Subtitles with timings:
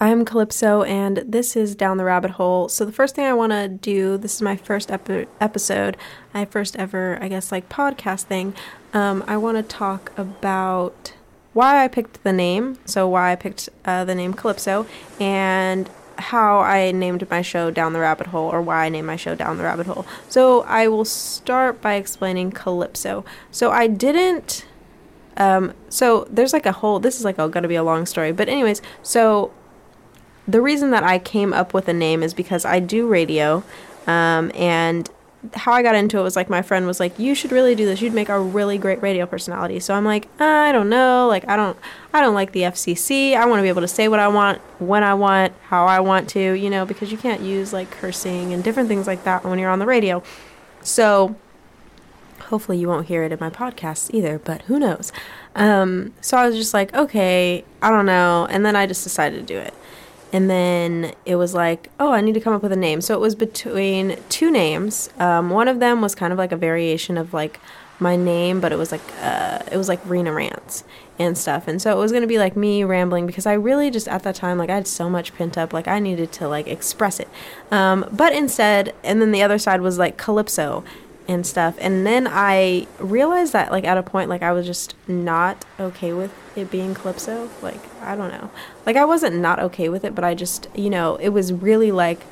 [0.00, 2.68] I'm Calypso, and this is Down the Rabbit Hole.
[2.68, 5.96] So, the first thing I want to do this is my first epi- episode,
[6.32, 8.54] my first ever, I guess, like podcast thing.
[8.94, 11.14] Um, I want to talk about
[11.52, 14.86] why I picked the name, so why I picked uh, the name Calypso,
[15.18, 19.16] and how I named my show Down the Rabbit Hole, or why I named my
[19.16, 20.06] show Down the Rabbit Hole.
[20.28, 23.24] So, I will start by explaining Calypso.
[23.50, 24.64] So, I didn't.
[25.36, 28.32] Um, so there's like a whole this is like a, gonna be a long story
[28.32, 29.52] but anyways so
[30.48, 33.62] the reason that I came up with a name is because I do radio,
[34.06, 35.08] um, and
[35.54, 37.84] how I got into it was like my friend was like, "You should really do
[37.84, 38.00] this.
[38.00, 41.28] You'd make a really great radio personality." So I'm like, I don't know.
[41.28, 41.76] Like I don't,
[42.14, 43.36] I don't like the FCC.
[43.36, 46.00] I want to be able to say what I want, when I want, how I
[46.00, 49.44] want to, you know, because you can't use like cursing and different things like that
[49.44, 50.22] when you're on the radio.
[50.80, 51.36] So
[52.40, 55.12] hopefully you won't hear it in my podcast either, but who knows?
[55.54, 59.46] Um, so I was just like, okay, I don't know, and then I just decided
[59.46, 59.74] to do it
[60.32, 63.00] and then it was like, oh, I need to come up with a name.
[63.00, 65.10] So it was between two names.
[65.18, 67.60] Um, one of them was kind of like a variation of like
[68.00, 70.84] my name, but it was like uh, it was like Rena Rants
[71.18, 71.66] and stuff.
[71.66, 74.34] And so it was gonna be like me rambling because I really just at that
[74.34, 77.28] time like I had so much pent up, like I needed to like express it.
[77.70, 80.84] Um, but instead, and then the other side was like Calypso,
[81.28, 81.76] and stuff.
[81.78, 86.12] And then I realized that like at a point like I was just not okay
[86.14, 87.50] with it being Calypso.
[87.60, 88.50] Like I don't know.
[88.86, 91.92] Like I wasn't not okay with it, but I just, you know, it was really
[91.92, 92.22] like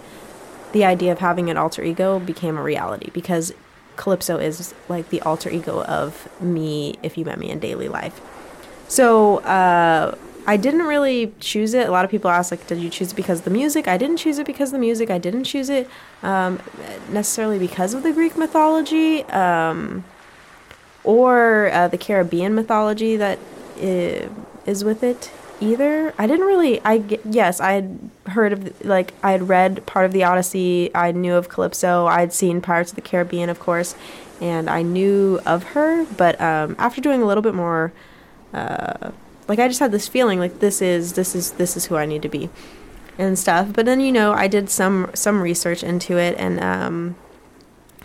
[0.72, 3.52] the idea of having an alter ego became a reality because
[3.96, 8.20] Calypso is like the alter ego of me if you met me in daily life.
[8.88, 11.88] So, uh I didn't really choose it.
[11.88, 13.88] A lot of people ask, like, did you choose it because of the music?
[13.88, 15.10] I didn't choose it because of the music.
[15.10, 15.90] I didn't choose it
[16.22, 16.60] um,
[17.10, 20.04] necessarily because of the Greek mythology um,
[21.02, 23.40] or uh, the Caribbean mythology that
[23.76, 26.14] is with it either.
[26.16, 26.80] I didn't really.
[26.84, 30.94] I yes, I had heard of like I had read part of the Odyssey.
[30.94, 32.06] I knew of Calypso.
[32.06, 33.96] I had seen Pirates of the Caribbean, of course,
[34.40, 36.06] and I knew of her.
[36.16, 37.92] But um, after doing a little bit more.
[38.54, 39.10] Uh,
[39.48, 42.06] like I just had this feeling like this is this is this is who I
[42.06, 42.50] need to be
[43.18, 43.72] and stuff.
[43.72, 47.16] But then you know I did some some research into it and um,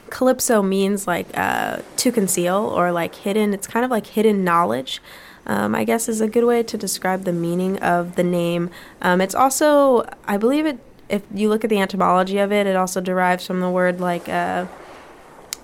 [0.09, 3.53] calypso means like uh, to conceal or like hidden.
[3.53, 5.02] It's kind of like hidden knowledge.
[5.47, 8.69] Um, I guess is a good way to describe the meaning of the name.
[9.02, 10.78] Um, it's also, I believe it.
[11.09, 14.29] If you look at the etymology of it, it also derives from the word like,
[14.29, 14.68] uh,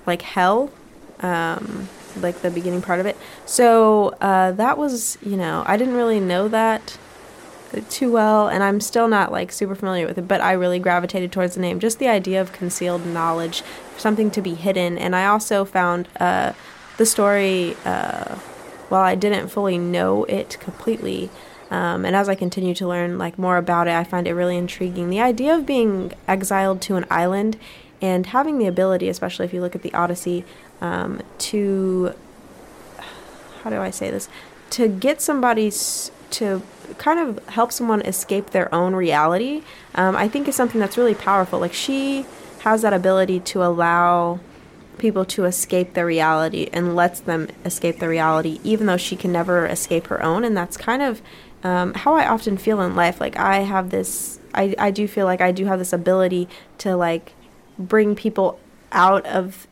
[0.05, 0.71] like hell.
[1.19, 3.17] Um, like the beginning part of it.
[3.45, 6.97] So uh, that was, you know, I didn't really know that
[7.89, 11.31] too well, and I'm still not like super familiar with it, but I really gravitated
[11.31, 11.79] towards the name.
[11.79, 13.61] Just the idea of concealed knowledge,
[13.97, 14.97] something to be hidden.
[14.97, 16.53] And I also found uh,
[16.97, 18.35] the story, uh,
[18.89, 21.29] while I didn't fully know it completely,
[21.69, 24.55] um, and as I continue to learn like more about it, I find it really
[24.55, 25.09] intriguing.
[25.09, 27.57] The idea of being exiled to an island
[28.01, 30.45] and having the ability, especially if you look at the Odyssey,
[30.81, 32.13] um, to
[33.63, 34.29] how do I say this?
[34.71, 35.71] To get somebody
[36.31, 36.61] to
[36.97, 39.63] kind of help someone escape their own reality,
[39.95, 41.59] um, I think is something that's really powerful.
[41.59, 42.25] Like she
[42.59, 44.39] has that ability to allow
[44.97, 49.31] people to escape their reality and lets them escape their reality, even though she can
[49.31, 50.43] never escape her own.
[50.43, 51.21] And that's kind of
[51.63, 53.19] um, how I often feel in life.
[53.19, 56.47] Like I have this, I, I do feel like I do have this ability
[56.79, 57.33] to like
[57.77, 58.59] bring people
[58.91, 59.66] out of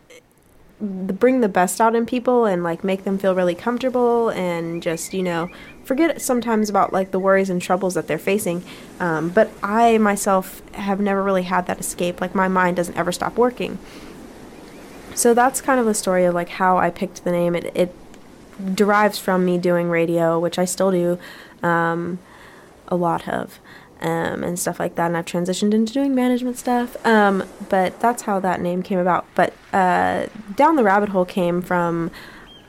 [0.82, 5.14] bring the best out in people and like make them feel really comfortable and just
[5.14, 5.50] you know
[5.86, 8.64] forget sometimes about like the worries and troubles that they're facing.
[9.00, 12.20] Um, but i myself have never really had that escape.
[12.22, 13.78] Like my mind doesn't ever stop working.
[15.14, 17.56] So that's kind of the story of like how i picked the name.
[17.56, 17.96] It, it
[18.74, 21.20] derives from me doing radio which i still do
[21.62, 22.20] um,
[22.88, 23.60] a lot of
[24.02, 25.08] um, and stuff like that.
[25.08, 27.04] And I've transitioned into doing management stuff.
[27.06, 29.26] Um, but that's how that name came about.
[29.36, 32.12] But uh, down the rabbit hole came from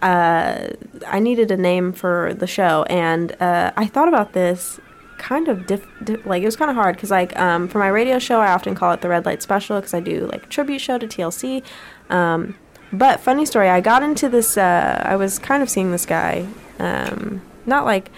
[0.02, 0.68] uh,
[1.06, 4.78] I needed a name for the show, and uh, I thought about this
[5.18, 7.88] kind of diff, diff like it was kind of hard because like um, for my
[7.88, 10.46] radio show I often call it the red light special because I do like a
[10.48, 11.62] tribute show to TLC.
[12.10, 12.54] Um,
[12.92, 14.56] but funny story, I got into this.
[14.56, 16.46] Uh, I was kind of seeing this guy,
[16.78, 18.10] um, not like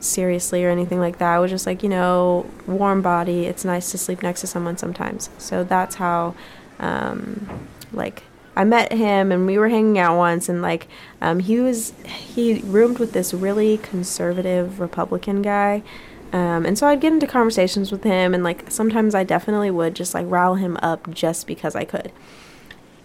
[0.00, 1.34] seriously or anything like that.
[1.34, 3.46] I was just like, you know, warm body.
[3.46, 5.30] It's nice to sleep next to someone sometimes.
[5.38, 6.34] So that's how,
[6.78, 8.22] um, like,
[8.58, 10.88] I met him and we were hanging out once, and like,
[11.20, 15.82] um, he was he roomed with this really conservative Republican guy.
[16.32, 19.94] Um, and so I'd get into conversations with him, and like sometimes I definitely would
[19.94, 22.12] just like rile him up just because I could.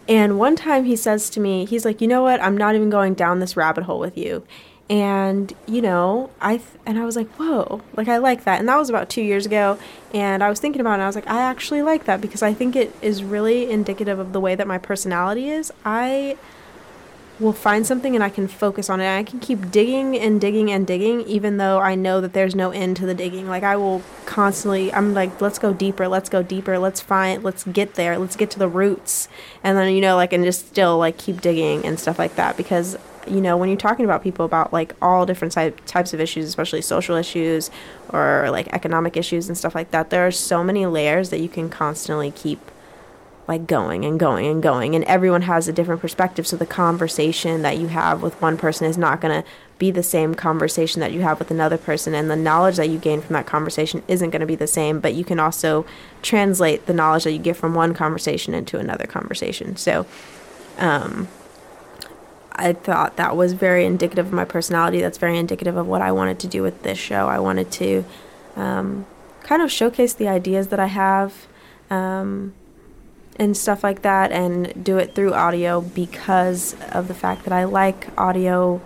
[0.07, 2.41] And one time he says to me, he's like, you know what?
[2.41, 4.43] I'm not even going down this rabbit hole with you.
[4.89, 8.59] And you know i th- and i was like whoa like i like that.
[8.59, 9.77] And that was about two years ago.
[10.13, 12.41] And i was thinking about it and i was like i actually like that because
[12.41, 15.71] i think it is really indicative of the way that my personality is.
[15.85, 16.37] I
[17.39, 19.17] will find something and i can focus on it.
[19.17, 22.71] I can keep digging and digging and digging even though i know that there's no
[22.71, 23.47] end to the digging.
[23.47, 27.63] Like i will constantly i'm like let's go deeper let's go deeper let's find let's
[27.63, 29.29] get there let's get to the roots.
[29.63, 32.57] And then you know like and just still like keep digging and stuff like that
[32.57, 32.97] because
[33.27, 36.45] you know, when you're talking about people about like all different ty- types of issues,
[36.45, 37.69] especially social issues
[38.09, 41.49] or like economic issues and stuff like that, there are so many layers that you
[41.49, 42.59] can constantly keep
[43.47, 44.95] like going and going and going.
[44.95, 46.47] And everyone has a different perspective.
[46.47, 49.47] So the conversation that you have with one person is not going to
[49.77, 52.13] be the same conversation that you have with another person.
[52.13, 54.99] And the knowledge that you gain from that conversation isn't going to be the same.
[54.99, 55.85] But you can also
[56.21, 59.75] translate the knowledge that you get from one conversation into another conversation.
[59.75, 60.05] So,
[60.77, 61.27] um,
[62.61, 65.01] I thought that was very indicative of my personality.
[65.01, 67.27] That's very indicative of what I wanted to do with this show.
[67.27, 68.05] I wanted to
[68.55, 69.05] um,
[69.43, 71.47] kind of showcase the ideas that I have
[71.89, 72.53] um,
[73.37, 77.63] and stuff like that and do it through audio because of the fact that I
[77.63, 78.81] like audio.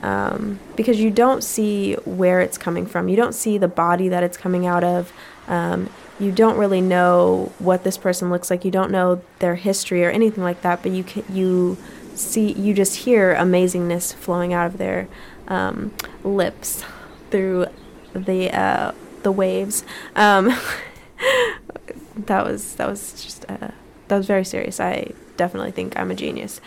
[0.00, 4.22] Um, because you don't see where it's coming from, you don't see the body that
[4.22, 5.12] it's coming out of.
[5.48, 8.64] Um, you don't really know what this person looks like.
[8.64, 10.82] You don't know their history or anything like that.
[10.82, 11.78] But you can, you
[12.18, 15.08] see you just hear amazingness flowing out of their
[15.46, 16.84] um, lips
[17.30, 17.66] through
[18.12, 18.92] the uh,
[19.22, 19.84] the waves.
[20.16, 20.46] Um,
[22.16, 23.70] that was that was just uh,
[24.08, 24.80] that was very serious.
[24.80, 26.60] I definitely think I'm a genius.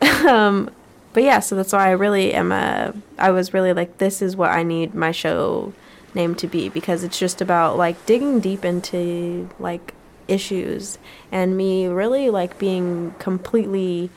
[0.26, 0.70] um,
[1.12, 2.94] but yeah, so that's why I really am a.
[3.18, 5.72] I was really like, this is what I need my show
[6.14, 9.94] name to be because it's just about like digging deep into like
[10.26, 10.98] issues
[11.30, 14.10] and me really like being completely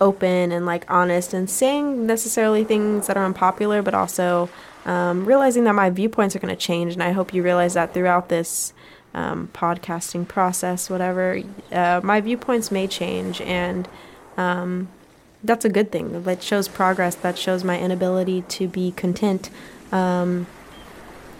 [0.00, 4.48] open and like honest and saying necessarily things that are unpopular, but also
[4.84, 6.92] um, realizing that my viewpoints are going to change.
[6.92, 8.72] And I hope you realize that throughout this
[9.14, 13.40] um, podcasting process, whatever, uh, my viewpoints may change.
[13.40, 13.88] And
[14.36, 14.88] um,
[15.42, 16.22] that's a good thing.
[16.24, 19.50] That shows progress, that shows my inability to be content
[19.90, 20.46] um,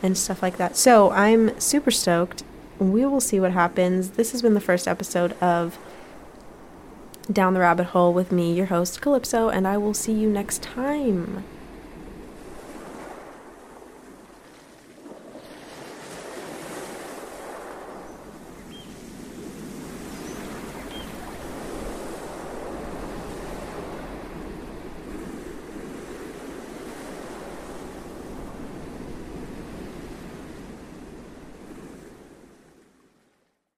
[0.02, 0.76] and stuff like that.
[0.76, 2.42] So I'm super stoked.
[2.78, 4.10] We will see what happens.
[4.12, 5.78] This has been the first episode of
[7.32, 10.62] down the rabbit hole with me, your host, Calypso, and I will see you next
[10.62, 11.44] time.